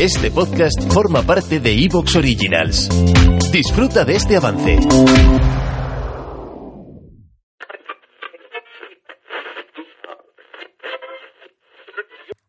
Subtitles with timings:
[0.00, 2.88] Este podcast forma parte de Evox Originals.
[3.52, 4.76] Disfruta de este avance.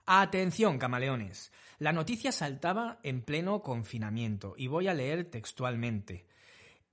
[0.08, 1.52] Atención, camaleones.
[1.78, 6.26] La noticia saltaba en pleno confinamiento y voy a leer textualmente.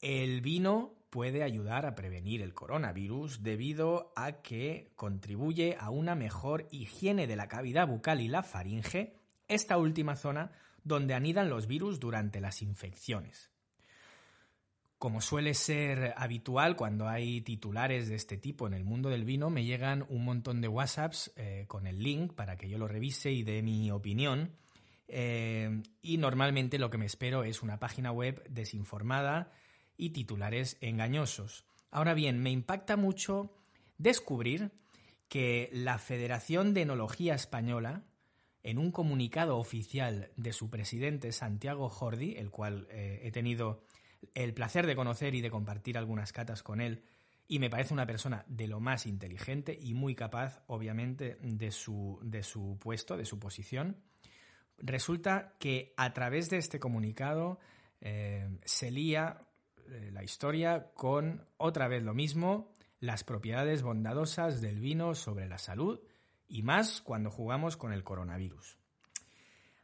[0.02, 6.68] El vino puede ayudar a prevenir el coronavirus debido a que contribuye a una mejor
[6.70, 10.52] higiene de la cavidad bucal y la faringe, esta última zona
[10.84, 13.50] donde anidan los virus durante las infecciones.
[14.98, 19.50] Como suele ser habitual cuando hay titulares de este tipo en el mundo del vino,
[19.50, 23.32] me llegan un montón de WhatsApps eh, con el link para que yo lo revise
[23.32, 24.52] y dé mi opinión.
[25.08, 29.50] Eh, y normalmente lo que me espero es una página web desinformada
[29.96, 31.64] y titulares engañosos.
[31.90, 33.52] Ahora bien, me impacta mucho
[33.98, 34.70] descubrir
[35.28, 38.04] que la Federación de Enología Española,
[38.62, 43.82] en un comunicado oficial de su presidente Santiago Jordi, el cual eh, he tenido
[44.34, 47.02] el placer de conocer y de compartir algunas catas con él,
[47.48, 52.18] y me parece una persona de lo más inteligente y muy capaz, obviamente, de su,
[52.22, 53.96] de su puesto, de su posición.
[54.78, 57.58] Resulta que a través de este comunicado
[58.00, 59.40] eh, se lía
[59.88, 65.58] eh, la historia con otra vez lo mismo, las propiedades bondadosas del vino sobre la
[65.58, 66.00] salud
[66.52, 68.76] y más cuando jugamos con el coronavirus.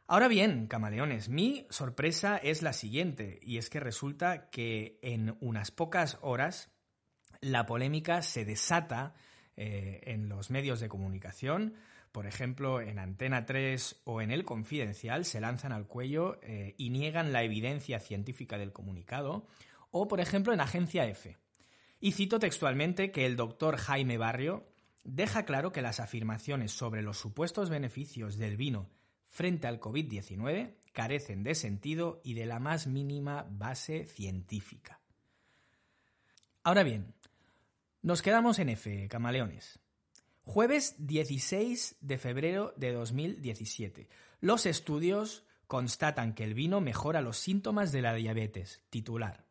[0.05, 5.71] Ahora bien, camaleones, mi sorpresa es la siguiente, y es que resulta que en unas
[5.71, 6.71] pocas horas
[7.41, 9.15] la polémica se desata
[9.57, 11.73] eh, en los medios de comunicación,
[12.11, 16.91] por ejemplo, en Antena 3 o en El Confidencial, se lanzan al cuello eh, y
[16.91, 19.47] niegan la evidencia científica del comunicado,
[19.89, 21.37] o por ejemplo en Agencia F.
[21.99, 24.67] Y cito textualmente que el doctor Jaime Barrio
[25.11, 28.89] deja claro que las afirmaciones sobre los supuestos beneficios del vino
[29.25, 34.99] frente al COVID-19 carecen de sentido y de la más mínima base científica.
[36.63, 37.13] Ahora bien,
[38.01, 39.79] nos quedamos en F, camaleones.
[40.43, 44.09] Jueves 16 de febrero de 2017.
[44.41, 48.81] Los estudios constatan que el vino mejora los síntomas de la diabetes.
[48.89, 49.45] Titular.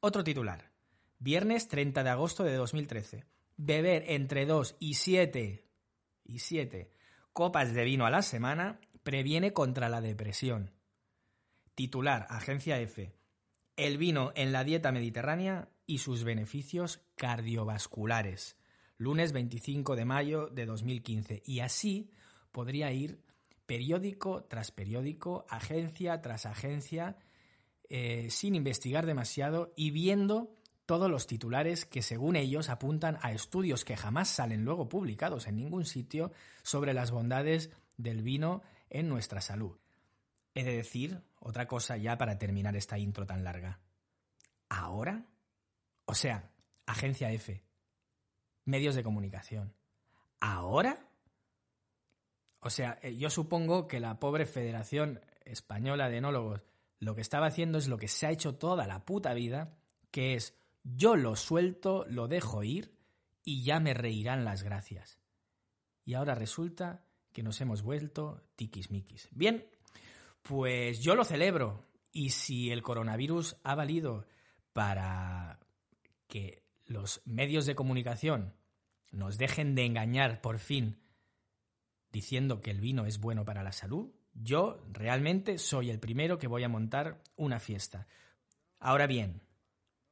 [0.00, 0.72] Otro titular.
[1.18, 3.24] Viernes 30 de agosto de 2013.
[3.56, 5.64] Beber entre 2 y 7
[6.24, 6.96] y 7
[7.36, 10.72] copas de vino a la semana previene contra la depresión.
[11.74, 13.12] Titular, Agencia F.
[13.76, 18.56] El vino en la dieta mediterránea y sus beneficios cardiovasculares.
[18.96, 21.42] Lunes 25 de mayo de 2015.
[21.44, 22.10] Y así
[22.52, 23.22] podría ir
[23.66, 27.18] periódico tras periódico, agencia tras agencia,
[27.90, 30.55] eh, sin investigar demasiado y viendo
[30.86, 35.56] todos los titulares que según ellos apuntan a estudios que jamás salen luego publicados en
[35.56, 36.32] ningún sitio
[36.62, 39.76] sobre las bondades del vino en nuestra salud.
[40.54, 43.80] He de decir otra cosa ya para terminar esta intro tan larga.
[44.68, 45.26] ¿Ahora?
[46.06, 46.50] O sea,
[46.86, 47.62] Agencia F,
[48.64, 49.74] medios de comunicación.
[50.40, 51.08] ¿Ahora?
[52.60, 56.62] O sea, eh, yo supongo que la pobre Federación Española de Enólogos
[56.98, 59.76] lo que estaba haciendo es lo que se ha hecho toda la puta vida,
[60.10, 60.54] que es
[60.94, 62.94] yo lo suelto, lo dejo ir
[63.44, 65.18] y ya me reirán las gracias.
[66.04, 69.28] Y ahora resulta que nos hemos vuelto tiquismiquis.
[69.32, 69.66] Bien,
[70.42, 71.84] pues yo lo celebro.
[72.12, 74.26] Y si el coronavirus ha valido
[74.72, 75.58] para
[76.28, 78.54] que los medios de comunicación
[79.10, 81.02] nos dejen de engañar por fin
[82.12, 86.46] diciendo que el vino es bueno para la salud, yo realmente soy el primero que
[86.46, 88.06] voy a montar una fiesta.
[88.78, 89.42] Ahora bien,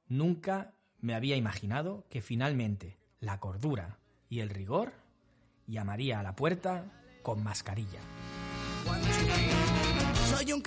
[0.08, 3.98] Nunca me había imaginado que finalmente la cordura
[4.28, 4.92] y el rigor
[5.66, 6.84] llamaría a la puerta
[7.22, 8.00] con mascarilla.
[10.30, 10.60] Soy un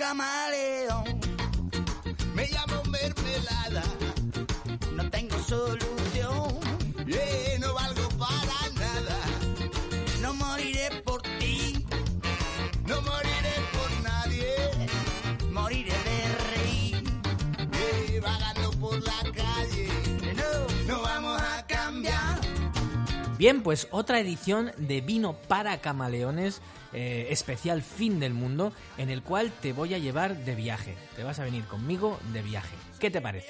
[23.38, 26.60] Bien, pues otra edición de Vino para Camaleones
[26.92, 30.96] eh, especial fin del mundo en el cual te voy a llevar de viaje.
[31.14, 32.74] Te vas a venir conmigo de viaje.
[32.98, 33.46] ¿Qué te parece?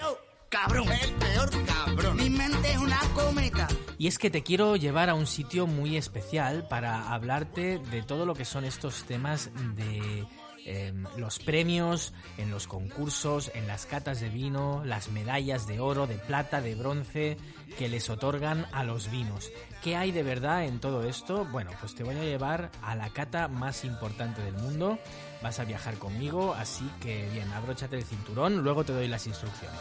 [0.50, 2.16] Cabrón, el peor cabrón.
[2.18, 3.66] Mi mente es una cometa.
[3.96, 8.26] Y es que te quiero llevar a un sitio muy especial para hablarte de todo
[8.26, 10.26] lo que son estos temas de
[10.68, 16.06] em, los premios, en los concursos, en las catas de vino, las medallas de oro,
[16.06, 17.36] de plata, de bronce
[17.78, 19.50] que les otorgan a los vinos.
[19.82, 21.46] ¿Qué hay de verdad en todo esto?
[21.46, 24.98] Bueno, pues te voy a llevar a la cata más importante del mundo.
[25.42, 29.78] Vas a viajar conmigo, así que bien, abróchate el cinturón, luego te doy las instrucciones.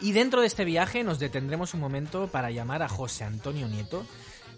[0.00, 4.06] Y dentro de este viaje nos detendremos un momento para llamar a José Antonio Nieto,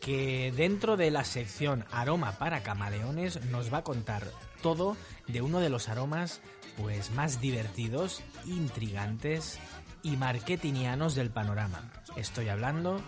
[0.01, 4.27] que dentro de la sección Aroma para Camaleones nos va a contar
[4.63, 4.97] todo
[5.27, 6.41] de uno de los aromas
[6.77, 9.59] pues más divertidos, intrigantes
[10.03, 11.91] y marketingianos del panorama.
[12.17, 13.01] Estoy hablando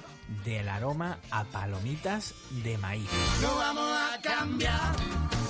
[0.45, 3.09] del aroma a palomitas de maíz.
[3.41, 4.97] No vamos a cambiar.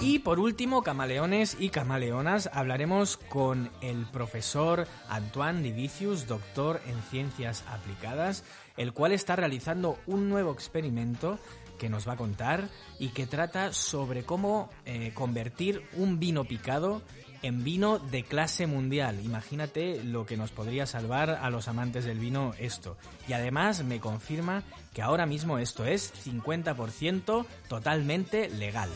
[0.01, 7.65] Y por último, camaleones y camaleonas, hablaremos con el profesor Antoine Divicius, doctor en ciencias
[7.69, 8.43] aplicadas,
[8.77, 11.39] el cual está realizando un nuevo experimento
[11.83, 12.69] que nos va a contar
[13.01, 17.03] y que trata sobre cómo eh, convertir un vino picado
[17.43, 19.19] en vino de clase mundial.
[19.25, 22.97] Imagínate lo que nos podría salvar a los amantes del vino esto.
[23.27, 24.63] Y además me confirma
[24.95, 28.89] que ahora mismo esto es 50% totalmente legal.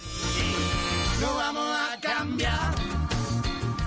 [1.20, 2.72] No vamos a cambiar.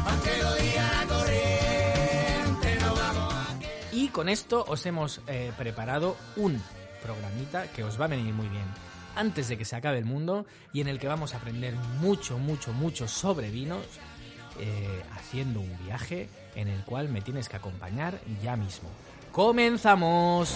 [0.07, 6.17] Aunque lo diga la corriente, no vamos a Y con esto os hemos eh, preparado
[6.35, 6.61] un
[7.01, 10.45] programita que os va a venir muy bien antes de que se acabe el mundo
[10.73, 13.85] y en el que vamos a aprender mucho, mucho, mucho sobre vinos
[14.59, 18.89] eh, haciendo un viaje en el cual me tienes que acompañar ya mismo.
[19.31, 20.55] ¡Comenzamos!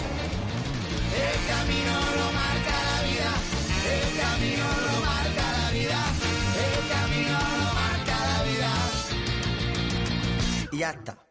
[1.14, 3.32] El camino lo marca la vida.
[3.86, 6.00] El camino lo marca la vida.
[6.58, 8.72] El camino lo marca la vida.
[10.72, 11.23] Y ya está.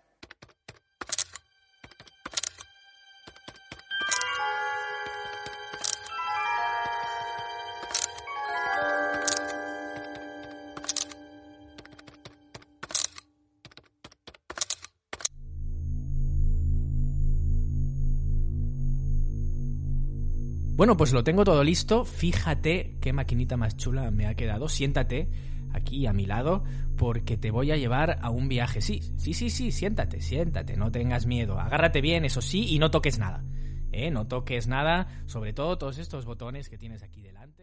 [20.75, 22.03] Bueno, pues lo tengo todo listo.
[22.03, 24.67] Fíjate qué maquinita más chula me ha quedado.
[24.67, 25.29] Siéntate
[25.71, 26.63] aquí a mi lado
[26.97, 28.81] porque te voy a llevar a un viaje.
[28.81, 31.59] Sí, sí, sí, sí, siéntate, siéntate, no tengas miedo.
[31.59, 33.43] Agárrate bien, eso sí, y no toques nada.
[33.91, 34.09] ¿Eh?
[34.09, 37.62] No toques nada, sobre todo todos estos botones que tienes aquí delante.